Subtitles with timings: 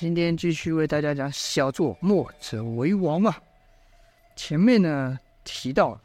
[0.00, 3.36] 今天继续为大家讲小作墨者为王嘛。
[4.34, 6.00] 前面呢提到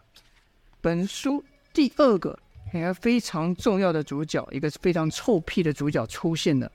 [0.82, 1.42] 本书
[1.74, 2.38] 第二个
[2.74, 6.70] 应该非常重要的主角，一个非常臭屁的主角出现了。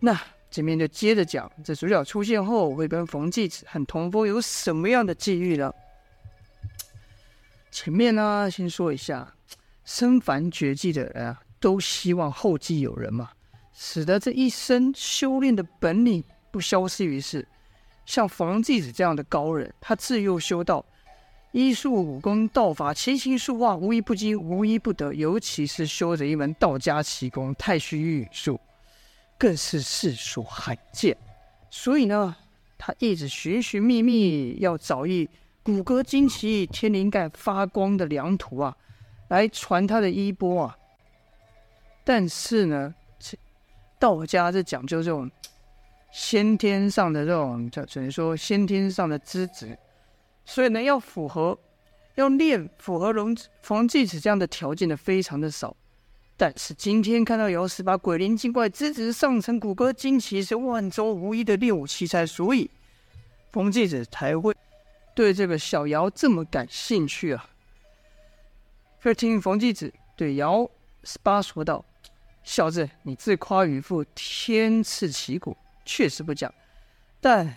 [0.00, 0.20] 那
[0.50, 5.72] 这边就接着讲，这主角出现后会跟冯继子和童风有什么样的际遇呢？
[7.70, 9.34] 前面呢先说一下，
[9.82, 13.30] 身凡绝技的人啊，都希望后继有人嘛。
[13.80, 17.46] 使得这一生修炼的本领不消失于世。
[18.04, 20.84] 像冯继子这样的高人，他自幼修道，
[21.52, 25.14] 医术、武功、道法、琴棋书画，无一不精，无一不得。
[25.14, 28.58] 尤其是修着一门道家奇功——太虚御影术，
[29.38, 31.16] 更是世所罕见。
[31.70, 32.34] 所以呢，
[32.76, 35.28] 他一直寻寻觅觅，要找一
[35.62, 38.76] 骨骼惊奇、天灵盖发光的良徒啊，
[39.28, 40.76] 来传他的衣钵啊。
[42.02, 42.94] 但是呢，
[43.98, 45.30] 道家是讲究这种
[46.12, 49.76] 先天上的这种叫只能说先天上的资质，
[50.44, 51.58] 所以呢，要符合
[52.14, 55.76] 要练符合龙冯继子这样的条件的非常的少。
[56.36, 62.70] 但是今天看到姚十八鬼灵精怪、资质上乘、骨骼惊奇，是万中无一的练武奇才，所以
[63.50, 64.54] 冯继子才会
[65.14, 67.50] 对这个小姚这么感兴趣啊。
[69.02, 70.70] 就听冯继子对姚
[71.02, 71.84] 十八说道。
[72.48, 75.54] 小子，你自夸与父，天赐奇果，
[75.84, 76.50] 确实不假。
[77.20, 77.54] 但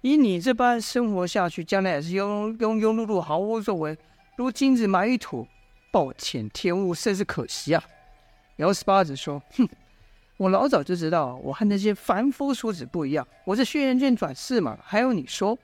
[0.00, 3.96] 以你这般生活下去，将来也是庸庸庸碌碌，毫无作为，
[4.34, 5.46] 如金子埋于土，
[5.92, 7.84] 暴殄天物，甚是可惜啊！
[8.56, 9.68] 姚十八子说：“哼，
[10.38, 14.76] 我老早就知道，我和那些凡夫俗子不一样，我是轩辕剑转世嘛。
[14.82, 15.56] 还有你说，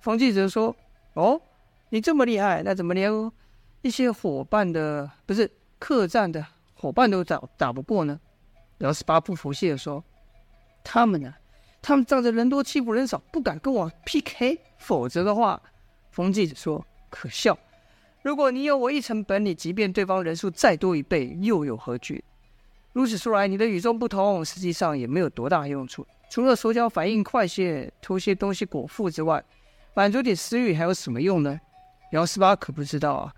[0.00, 0.74] 冯继子说：
[1.12, 1.38] 哦，
[1.90, 3.12] 你这么厉害，那怎么连
[3.82, 6.42] 一些伙伴的不是客栈的？”
[6.78, 8.20] 伙伴都打打不过呢，
[8.78, 10.04] 姚十八不服气地说
[10.84, 11.34] ：“他们呢？
[11.80, 14.60] 他们仗着人多欺负人少，不敢跟我 PK。
[14.76, 15.60] 否则的话，
[16.10, 17.56] 冯继子说可笑。
[18.22, 22.22] 如果你有我一成本领，即便对方人数再多一倍，又有何惧？
[22.92, 26.06] 如此说来，你的与众不同，实际上也没有多大用处。
[26.28, 29.42] 除了手脚反应快些，偷些东西果腹之外，
[29.94, 31.58] 满足点私欲还有什么用呢？”
[32.12, 33.34] 姚十八可不知道啊，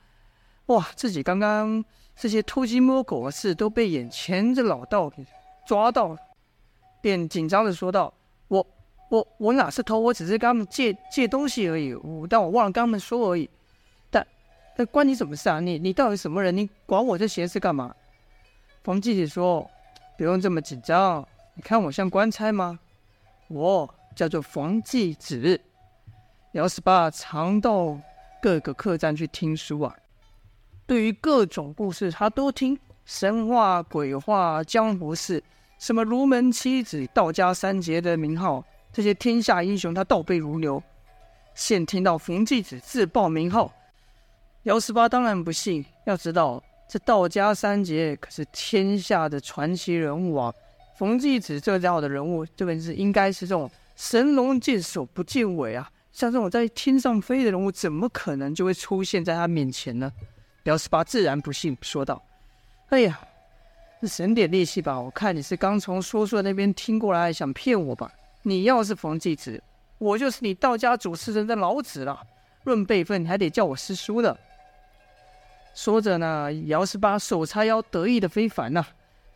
[0.67, 1.85] 哇，自己刚刚。
[2.21, 5.25] 这些偷鸡摸狗的事都被眼前这老道给
[5.65, 6.19] 抓到了，
[7.01, 8.13] 便紧张地说道
[8.49, 8.67] ：“我、
[9.09, 10.01] 我、我哪是偷？
[10.01, 11.95] 我只是跟他们借借东西而已。
[11.95, 13.49] 我但我忘了跟他们说而已。
[14.11, 14.27] 但
[14.77, 15.61] 但关你什么事啊？
[15.61, 16.57] 你你到底什么人？
[16.57, 17.95] 你管我这闲事干嘛？”
[18.83, 19.71] 冯继子说
[20.19, 21.25] ：“不用这么紧张。
[21.55, 22.81] 你看我像官差吗？
[23.47, 25.61] 我叫做冯继子。
[26.53, 27.97] 姚十八常到
[28.43, 29.95] 各个客栈去听书啊。”
[30.89, 35.45] 对于各种故事，他都听神话、鬼话、江湖事，
[35.79, 40.83] 什么儒门七子、道家三杰的名号，这些天下英雄他倒背如流。
[41.55, 43.71] 现听到冯继子自报名号，
[44.63, 45.85] 姚十八当然不信。
[46.07, 50.55] 要知道，这道家三杰可是天下的传奇人物啊！
[50.97, 55.91] 冯继子这样的人物，这本是应该是这种神龙见首不见尾啊！
[56.13, 60.11] 像这种在天上飞的人物，怎么可能就会出现在他面前呢？
[60.69, 62.23] 姚十八自然不信，说道
[62.91, 63.19] ：“哎呀，
[64.03, 65.01] 省点力气吧！
[65.01, 68.13] 我看你是刚从说书那边听过来，想骗我吧？
[68.43, 69.63] 你要是冯继子，
[69.97, 72.23] 我就是你道家主持人的老子了。
[72.65, 74.39] 论辈分，你还得叫我师叔的。”
[75.75, 78.85] 说着呢，姚十八手叉腰，得意的非凡呐、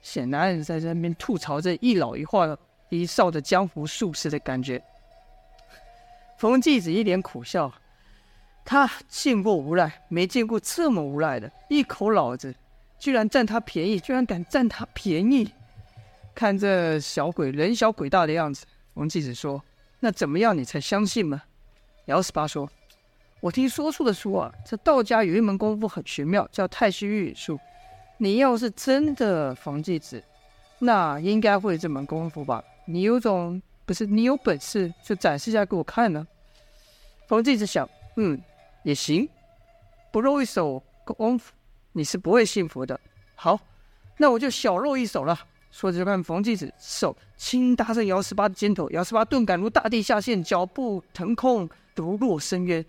[0.03, 2.55] 显然在这边吐槽这一老一化
[2.91, 4.83] 一少的江湖术士的感觉。
[6.37, 7.73] 冯继子一脸苦笑。
[8.65, 11.51] 他见过无赖，没见过这么无赖的。
[11.69, 12.55] 一口老子
[12.99, 15.53] 居然占他便宜，居然敢占他便宜！
[16.35, 18.65] 看这小鬼人小鬼大的样子，
[18.95, 19.63] 冯继子说
[20.01, 21.43] ：“那怎么样你才相信吗？”
[22.07, 22.71] 姚十八说
[23.41, 27.59] ：“我听说书的说啊，这道家有一门功夫很玄妙，叫太虚御术。
[28.17, 30.23] 你要是真的冯继子，
[30.79, 32.63] 那应该会这门功夫吧？
[32.87, 34.07] 你有种不是？
[34.07, 36.27] 你有本事就展示一下给我看呢。”
[37.27, 37.87] 冯继子想
[38.17, 38.41] ：“嗯。”
[38.83, 39.29] 也行，
[40.13, 41.53] 不露一手功夫，
[41.93, 42.99] 你是不会信服的。
[43.35, 43.59] 好，
[44.19, 45.39] 那我就小露一手了。
[45.71, 52.85] 说着，就看冯继子手轻搭在姚十八的肩头，姚十八顿感如大地下陷，脚步腾空，如落深渊。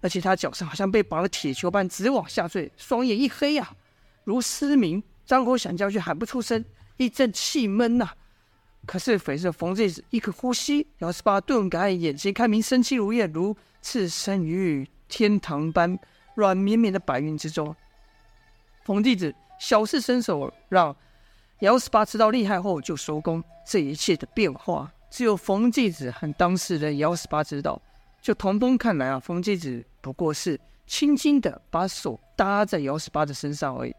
[0.00, 3.74] 而且他脚上好像被绑了铁球般，直往下坠，双眼一黑呀、啊，
[4.22, 6.64] 如失明，张口想叫却喊不出声，
[6.96, 8.08] 一阵气闷呐。
[8.86, 14.88] 可是随着冯继子一个呼吸，姚十八顿感眼前开明，生气如焰，如置身于。
[15.08, 15.98] 天堂般
[16.34, 17.74] 软绵绵的白云之中，
[18.84, 20.94] 冯继子小试身手，让
[21.60, 23.42] 姚十八知道厉害后就收工。
[23.66, 27.80] 这一切的变化只有冯继子和当事人姚十八知道。
[28.20, 33.94] 就童风看来啊，冯继子不过是轻轻的把手搭在姚十八的身上而已。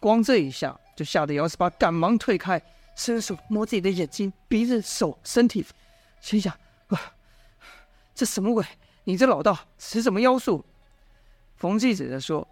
[0.00, 2.60] 光这一下，就吓得姚十八赶忙退开，
[2.94, 5.64] 伸手摸自己的眼睛、鼻子、手、身体，
[6.20, 6.52] 心想：
[6.88, 7.00] 哇，
[8.14, 8.64] 这什么鬼？
[9.04, 10.64] 你这老道使什么妖术？
[11.56, 12.46] 冯继子的说：“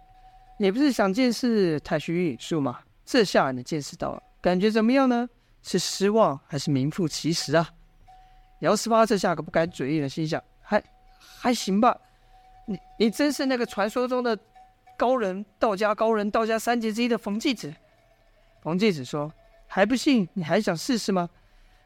[0.57, 2.79] 你不是想见识太虚运术吗？
[3.03, 5.27] 这下你见识到了，感觉怎么样呢？
[5.61, 7.69] 是失望还是名副其实啊？”
[8.59, 10.81] 姚十八这下可不敢嘴硬了，心想：“还
[11.17, 11.97] 还行吧。
[12.65, 14.37] 你你真是那个传说中的
[14.97, 17.73] 高人，道家高人，道家三杰之一的冯继子？”
[18.61, 19.31] 冯继子说
[19.67, 20.27] ：“还不信？
[20.33, 21.29] 你还想试试吗？”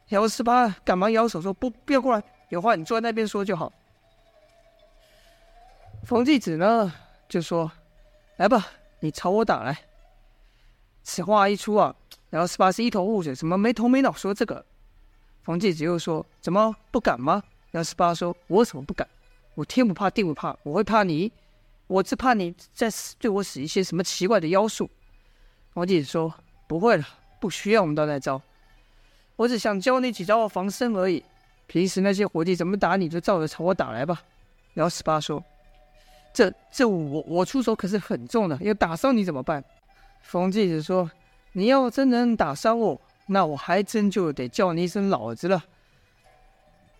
[0.10, 3.74] 姚十八赶忙摇手说：“不，不要过来，有话你坐在那边说就好。”
[6.08, 6.94] 冯继子呢？
[7.28, 7.70] 就说
[8.40, 8.66] ：“来吧，
[9.02, 9.78] 你朝我打来。”
[11.04, 11.94] 此话一出啊，
[12.30, 14.66] 然后十八是一头雾水，怎么没头没脑说这个？
[15.44, 19.06] 冯继子又说：“怎么不敢吗？”然后十八说：“我怎么不敢？
[19.54, 21.30] 我天不怕地不怕，我会怕你？
[21.88, 22.88] 我只怕你在
[23.20, 24.90] 对我使一些什么奇怪的妖术。”
[25.76, 26.34] 冯继子说
[26.70, 27.06] ：“不会了，
[27.42, 28.42] 不需要我们到那招，
[29.36, 31.22] 我只想教你几招防身而已。
[31.68, 34.24] 平时那些伙计怎么打你，就照着朝我打来吧。”
[34.74, 35.44] 然后十八说。
[36.38, 39.64] 这这我我出手可是很重的，要打伤你怎么办？
[40.22, 41.10] 冯继子说
[41.54, 45.64] ：“你要真能打伤我，那我还真就得叫你一声老子了。”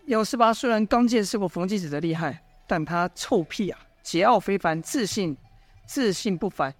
[0.06, 5.36] 姚十八虽然刚见识过冯继子的厉害，但他臭屁啊，桀骜非凡，自信
[5.86, 6.74] 自信不凡，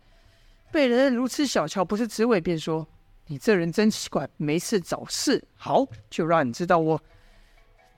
[0.72, 2.84] 被人如此小瞧，不是职位便说
[3.28, 7.00] ：“你这人真奇怪，没事找事。”好，就让你知道我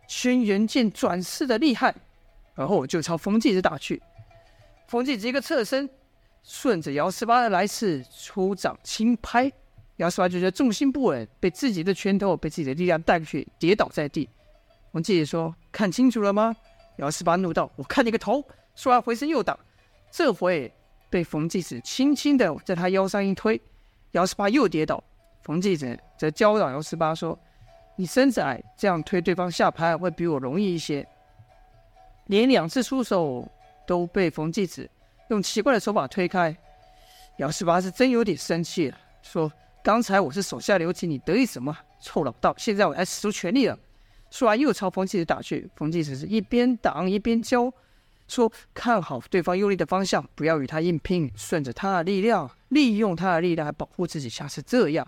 [0.06, 1.94] 轩辕剑转世的厉害。
[2.54, 4.02] 然后我就朝冯继子打去。
[4.90, 5.88] 冯继子一个侧身，
[6.42, 9.48] 顺着姚十八的来势出掌轻拍，
[9.98, 14.28] 姚十八就觉得重心不稳，被自己的拳头被自己的力量带过去，跌倒在地。
[14.90, 16.56] 冯继子说：“看清楚了吗？”
[16.98, 18.44] 姚十八怒道：“我看你个头！”
[18.74, 19.56] 说完回身又挡，
[20.10, 20.72] 这回
[21.08, 23.60] 被冯继子轻轻的在他腰上一推，
[24.10, 25.00] 姚十八又跌倒。
[25.44, 27.38] 冯继子则教导姚十八说
[27.94, 31.06] ：“你身子矮，这样推对方下拍会比我容易一些。”
[32.26, 33.48] 连两次出手。
[33.90, 34.88] 都被冯继子
[35.30, 36.56] 用奇怪的手法推开，
[37.38, 39.52] 姚十八是真有点生气了，说
[39.82, 41.76] ：“刚才我是手下留情，你得意什么？
[42.00, 42.54] 臭老道！
[42.56, 43.76] 现在我还使出全力了。”
[44.30, 47.68] 说完又朝冯继子打去，冯继子是一边挡一边教，
[48.28, 54.28] 说：“看好对方用力的方向，不要与他硬拼，顺着他的力量，利用他的力量来保护自己。
[54.28, 55.04] 像是这样。”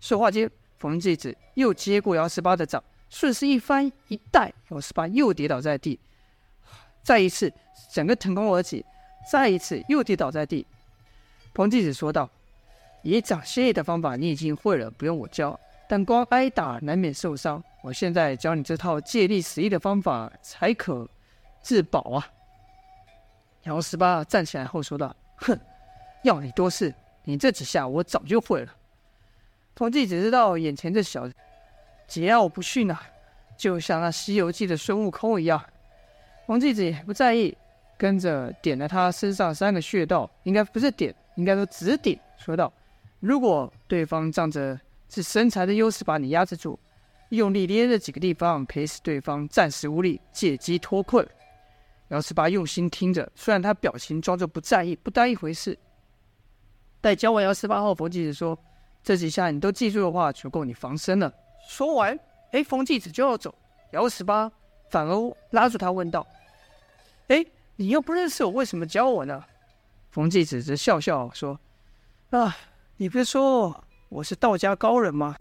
[0.00, 6.00] 说话间，冯继子又接过姚十八的掌，顺势一翻一带，姚十八又跌倒在地。
[7.04, 7.52] 再一次，
[7.92, 8.84] 整个腾空而起，
[9.30, 10.66] 再一次又跌倒在地。
[11.52, 12.28] 彭继子说道
[13.04, 15.60] ：“以掌心力的方法你已经会了，不用我教。
[15.86, 21.06] 但光挨打难免受伤，我现在教你这套借力使力的方法，才可
[21.60, 22.26] 自保啊。”
[23.64, 25.60] 姚十八站起来后说道：“哼，
[26.22, 26.92] 要你多事，
[27.24, 28.74] 你这几下我早就会了。”
[29.76, 31.34] 彭继子知道眼前这小子
[32.08, 33.02] 桀骜不驯啊，
[33.58, 35.62] 就像那《西游记》的孙悟空一样。
[36.46, 37.56] 冯继子也不在意，
[37.96, 42.70] 跟着点了他身上三个穴道，应该不是点，应该说指点，说道
[43.18, 46.78] ：“如果对方仗着是身材的优势把你压制住，
[47.30, 51.26] 用力捏着几个地方，可以使对方暂时无力，借机脱困。”
[52.08, 55.76] 姚十八用心听着，虽然他表情装作不在意，不当一回事。
[57.00, 58.58] 待教完姚十八后，冯继子说
[59.02, 61.32] ：“这几下你都记住的话，足够你防身了。”
[61.66, 62.18] 说完，
[62.52, 63.54] 哎，冯继子就要走，
[63.92, 64.52] 姚十八。
[64.90, 66.24] 反而拉住他问道
[67.28, 67.44] ：“哎，
[67.76, 69.44] 你又不认识我，为什么教我呢？”
[70.10, 71.58] 冯继子则笑笑说
[72.30, 72.56] ：“啊，
[72.98, 75.36] 你不是说我是道家高人吗？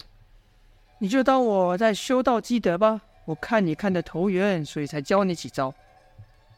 [0.99, 3.01] 你就当我在修道积德吧。
[3.25, 5.73] 我看你看得投缘，所以才教你几招。”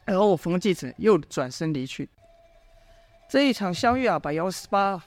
[0.04, 2.08] 然后冯继子又转身离去。
[3.28, 5.02] 这一场相遇啊，把姚十八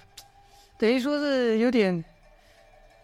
[0.77, 2.03] 等于说是有点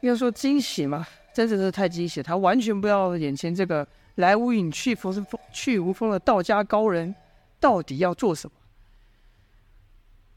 [0.02, 3.88] 要说惊喜嘛，真的是太惊喜，他完全不知道眼前这个。
[4.16, 7.14] 来无影去无风，去无风的道家高人
[7.60, 8.56] 到底要做什么？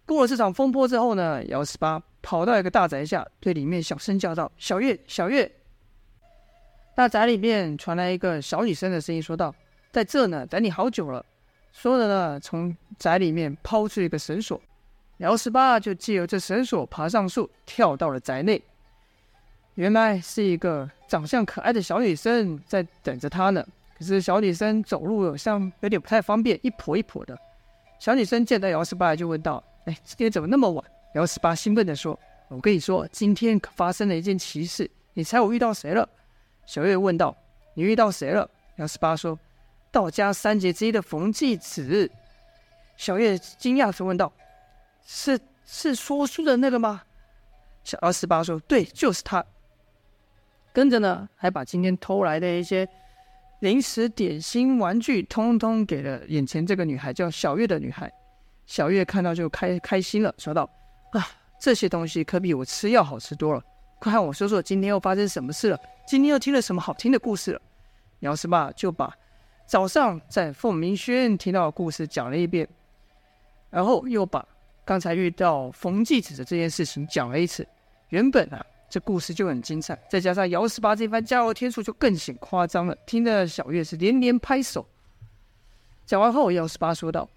[0.05, 5.49] 过了这场风波之后呢，姚十八跑到一个大宅下，对里面小声叫道：“小月，小月！”
[6.97, 9.55] 大宅里面传来一个小女生的声音，说道
[9.93, 11.25] ：“在这呢，等你好久了。”
[11.71, 14.61] 说着呢，从宅里面抛出一个绳索，
[15.19, 18.61] 姚十八就借由这绳索爬上树，跳到了宅内。
[19.78, 23.64] 原来是一个长相可爱的小女生在等着他呢。
[23.97, 27.38] 可是小女生走路好像有点不太方便，一跛一跛的。
[28.00, 32.18] 小女生见到姚十八就问道：“哎，今天怎么那么晚？”姚十八兴奋地说
[32.50, 34.90] ：“我跟你说，今天可发生了一件奇事。
[35.14, 36.08] 你猜我遇到谁了？”
[36.66, 37.37] 小月问道
[37.75, 39.38] ：“你遇到谁了？”姚十八说
[39.92, 42.11] ：“道家三杰之一的冯继子。”
[42.97, 44.32] 小月惊讶地问道
[45.06, 47.02] ：“是是说书的那个吗？”
[47.85, 49.44] 小姚十八说：“对，就是他。”
[50.78, 52.88] 跟着呢，还把今天偷来的一些
[53.62, 58.08] 零食、点心、玩具，通通给了眼前这个女孩，叫小月的女孩。
[58.64, 60.70] 小月看到就开开心了，说道
[61.11, 61.26] ：“啊，
[61.58, 63.61] 这些东西可比我吃药好吃多了。
[63.99, 65.80] 快和我说说，今天又发生什么事了？
[66.06, 67.61] 今天又听了什么好听的故事了？”
[68.20, 69.12] 姚十八就把
[69.66, 72.68] 早上在凤鸣轩听到的故事讲了一遍，
[73.68, 74.47] 然后又把
[74.85, 77.66] 刚才遇到冯继子的这件事情讲了一次。
[78.11, 82.97] 原本啊，这故事就很精彩，再加上姚十八这番加油添醋，就更显夸张了。
[83.07, 84.87] 听得小月是连连拍手。
[86.07, 87.28] 讲完后，姚十八说道：“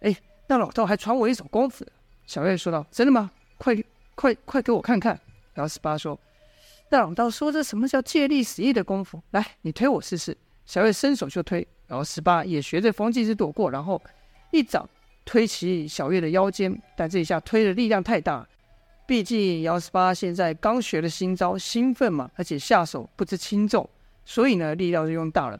[0.00, 0.16] 哎。”
[0.50, 1.84] 那老道还传我一手功夫，
[2.24, 3.30] 小月说道：“真的吗？
[3.58, 3.76] 快
[4.14, 5.20] 快快给我看看。”
[5.56, 6.18] 姚十八说
[6.88, 9.22] ：“那老道说这什么叫借力使力的功夫？
[9.32, 14.02] 来，你推我试试。”小月伸手就推，姚十八也学着冯继子躲过，然后
[14.50, 14.88] 一掌
[15.26, 18.48] 推起小月的腰间，但这一下推的力量太大，
[19.08, 23.88] 毕竟姚十八现在刚学了新招，兴奋嘛，而且下手不知轻重，
[24.26, 25.58] 所以呢力量就用大了。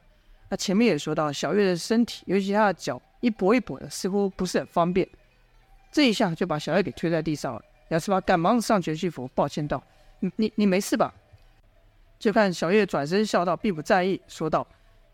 [0.50, 3.00] 那前面也说到，小月的身体，尤其她的脚。
[3.20, 5.08] 一跛一跛的，似乎不是很方便。
[5.90, 7.60] 这一下就把小月给推在地上了。
[7.88, 9.82] 姚十八赶忙上前去扶，抱歉道
[10.20, 11.12] ：“你你你没事吧？”
[12.20, 14.64] 就看小月转身笑道，并不在意，说道：“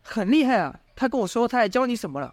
[0.03, 0.77] 很厉害啊！
[0.93, 2.31] 他跟我说他还教你什么了。”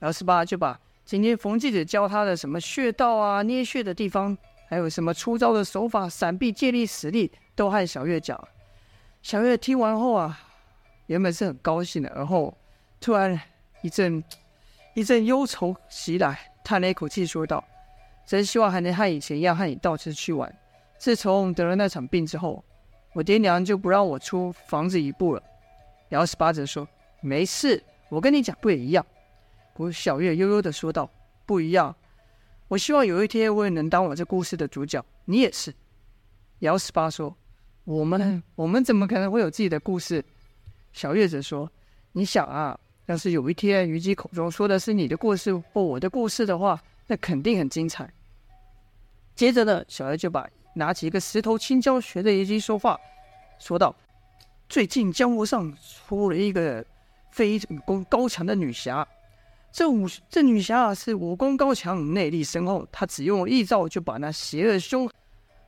[0.00, 4.38] 姚十八就把今天冯记者教他的什么穴道啊、捏穴的地方，
[4.70, 8.40] 还有什么出招的手法、闪避、借力使力，都和小月讲。
[9.20, 10.38] 小月听完后啊，
[11.06, 12.56] 原本是很高兴的，而后
[13.00, 13.38] 突然
[13.82, 14.22] 一阵。
[14.92, 17.64] 一阵忧愁袭来，叹了一口气，说道
[18.26, 20.52] ：“真希望还能和以前一样和你到处去玩。
[20.98, 22.62] 自从得了那场病之后，
[23.12, 25.42] 我爹娘就不让我出房子一步了。”
[26.10, 26.86] 姚十八则说
[27.22, 29.06] ：“没事，我跟你讲不也一样？”
[29.74, 31.08] 不，小月悠悠地说道
[31.46, 31.94] ：“不一样。
[32.70, 35.74] 我希望有一天我也能当我这故事的主角，你也是。”
[36.60, 37.36] 姚十八说
[37.82, 40.24] ：“我们我们怎么可能会有自己的故事？”
[40.94, 41.68] 小月则说
[42.12, 48.08] ：“你想啊。”要是有一天虞姬口中说的是你的故事或我的故事的话，那肯定很精彩。
[49.34, 52.96] 接着呢，小月就把拿起一个石头青椒，学着虞姬说话，
[53.58, 53.92] 说道
[54.70, 56.86] ：“最近江湖上出了一个
[57.32, 59.04] 非武功高强的女侠，
[59.72, 65.10] 这武这女侠啊是武功高强，内力深厚，她只用一招就把那邪恶凶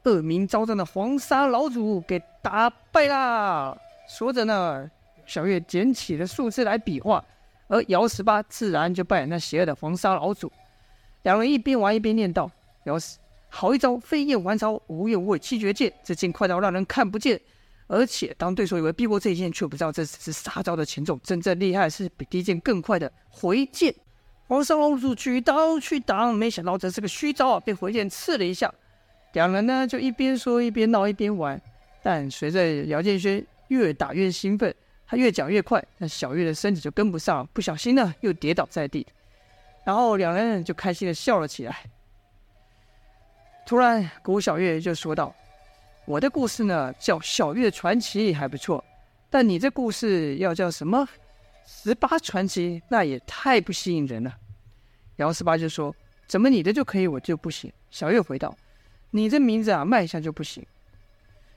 [0.04, 3.76] 恶名昭彰的黄沙老祖给打败啦。”
[4.09, 4.90] 说着呢。
[5.25, 7.25] 小月捡起了树枝来比划，
[7.68, 10.50] 而姚十八自然就扮演那邪恶的黄沙老祖。
[11.23, 12.50] 两人一边玩一边念道
[12.85, 13.18] ：“姚十，
[13.49, 17.40] 好一招飞燕还巢，无怨无悔七绝剑，这剑快到让人看不见。
[17.93, 21.21] 而且当对手以为避过这一剑，却不知道这只是杀招的前奏。
[21.23, 23.95] 真正厉害是比第一剑更快的回剑。
[24.49, 28.73] 黄沙老祖举刀去挡，没想到这是个虚招啊，被回剑刺了一下。
[29.35, 31.61] 两人呢就一边说一边闹一边玩。
[32.03, 34.75] 但随着姚建轩越打越兴奋。
[35.07, 39.07] 他越讲越快，那小月的身体就跟不上，不小心呢又跌倒在地，
[39.85, 41.85] 然后两人就开心的笑了起来。
[43.67, 45.35] 突然，古小月就说道
[46.04, 48.85] ：“我的故事呢叫《小月传奇》，还不错，
[49.30, 50.99] 但你这故事要叫什么
[51.64, 54.37] 《十八传奇》，那也太不吸引人了。”
[55.16, 55.94] 姚十八就说
[56.26, 58.56] ：“怎么你的就可以，我就不行？”小月回道
[59.11, 60.64] ：“你这名字啊，卖相就不行。”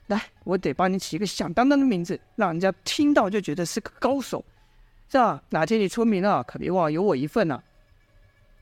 [0.08, 4.46] 来，我得帮你起一个响当当的名字，让人家听到就觉得是个高手。
[5.10, 7.64] 这样哪天你出名了，可别忘了有我一份呢、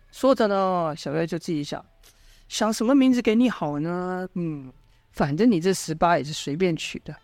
[0.10, 1.86] 说着呢，小月就自己想，
[2.48, 4.26] 想什么名字给你好呢？
[4.36, 4.72] 嗯，
[5.14, 7.16] 反正你这十八也是随便取的。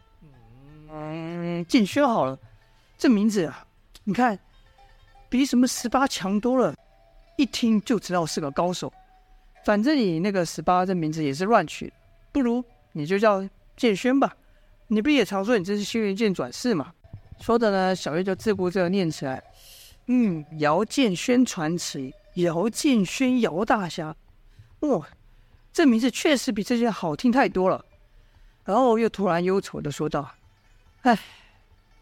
[0.91, 2.39] 嗯，建轩好了，
[2.97, 3.67] 这名字啊，
[4.05, 4.39] 你看
[5.27, 6.73] 比什么十八强多了，
[7.35, 8.91] 一听就知道是个高手。
[9.65, 11.91] 反正你那个十八这名字也是乱取，
[12.31, 13.45] 不如你就叫。
[13.77, 14.35] 建轩吧，
[14.87, 16.93] 你不也常说你这是轩辕剑转世吗？
[17.39, 19.41] 说着呢，小月就自顾自的念起来
[20.07, 24.13] ：“嗯，姚建轩传奇，姚建轩，姚大侠。
[24.81, 25.07] 哇，
[25.79, 27.85] 这名字确实比这些好听太多了。”
[28.65, 30.29] 然后又突然忧愁的说道
[31.03, 31.17] ：“哎，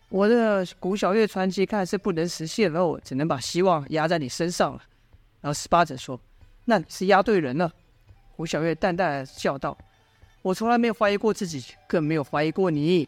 [0.10, 4.82] 我的古小月传奇看来是不能实现了，我只能把希望压在你身上了。”
[5.42, 6.20] 然后十八者说
[6.66, 7.72] ：“那你是压对人了。”
[8.36, 9.78] 古小月淡淡的笑道。
[10.42, 13.08] 我从来没有怀疑过自己，更没有怀疑过你。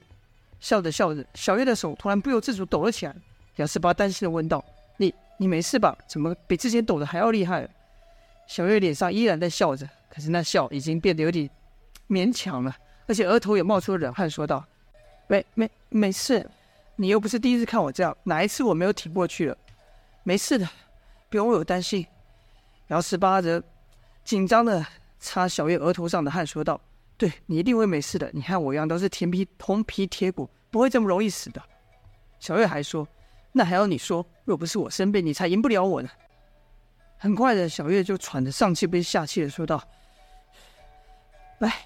[0.59, 3.15] 笑着笑着，小月的手突然不由自主抖了起来。
[3.55, 4.63] 姚十八担心的问道
[4.97, 5.97] ：“你你没事吧？
[6.07, 7.67] 怎么比之前抖的还要厉害？”
[8.47, 11.49] 小月脸上依然在笑着，可是那笑已经变得有点
[12.07, 12.75] 勉强了，
[13.07, 14.65] 而且额头也冒出了冷汗，说道
[15.27, 16.49] ：“没没没事，
[16.95, 19.57] 你又不是第一次看我这样，哪一次我没有挺过去了？
[20.23, 20.67] 没事的，
[21.29, 22.05] 不用为我担心。
[22.87, 23.63] 姚十八则
[24.23, 24.85] 紧张的
[25.19, 26.81] 擦小月额头上的汗，说道
[27.17, 28.29] ：“对，你一定会没事的。
[28.33, 31.61] 你和我一样，都是铁皮铜皮铁骨，不会这么容易死的。”
[32.39, 33.07] 小月还说
[33.53, 34.25] ：“那还要你说？
[34.45, 36.09] 若不是我生病，你才赢不了我呢。”
[37.21, 39.83] 很快的，小月就喘着上气不接下气的说道
[41.59, 41.85] ：“哎，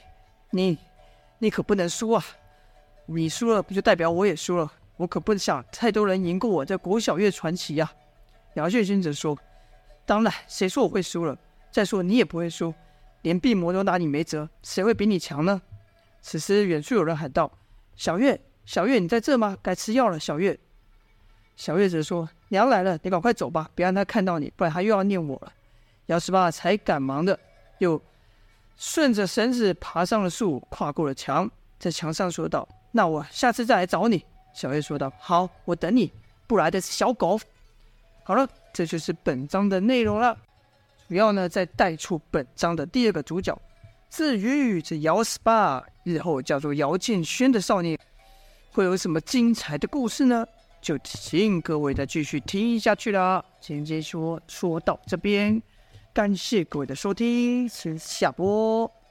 [0.52, 0.78] 你，
[1.40, 2.24] 你可不能输啊！
[3.06, 4.72] 你输了，不就代表我也输了？
[4.98, 7.92] 我可不想太多人赢过我这国小月传奇呀！”
[8.56, 9.38] 姚建勋则说
[10.06, 11.38] ：“当然，谁说我会输了？
[11.72, 12.74] 再说你也不会输，
[13.24, 15.62] 连病魔都拿你没辙，谁会比你强呢？”
[16.22, 17.52] 此时，远处有人喊道
[17.98, 19.58] ：“小月，小月，你在这吗？
[19.62, 20.58] 该吃药了。”小月，
[21.56, 22.30] 小月则说。
[22.50, 25.52] 娘来了，你赶快走吧，别让他看到你，不然他又要念我了。
[26.06, 27.40] 姚十八才赶忙的
[27.80, 28.00] 又
[28.78, 31.50] 顺着绳子爬上了树，跨过了墙，
[31.80, 36.12] 在墙上说道：“那我下次再来找你。”小月说道：“好，我等你。
[36.48, 37.40] 不来的是小狗。”
[38.24, 40.38] 好了，这就是本章的内容了。
[41.08, 43.58] 主要呢，在带出本章的第二个主角。
[44.10, 48.00] 至于这姚十八日后叫做姚建轩的少年，
[48.72, 50.46] 会有什么精彩的故事呢？
[50.82, 53.44] 就请各位再继续听下去了。
[53.60, 55.62] 今天说说到这边，
[56.14, 59.03] 感谢各位的收听，先下播。